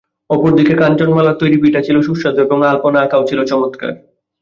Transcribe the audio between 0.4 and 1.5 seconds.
দিকে কাঞ্চনমালার